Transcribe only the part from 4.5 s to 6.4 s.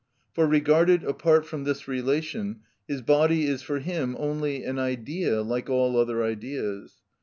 an idea like all other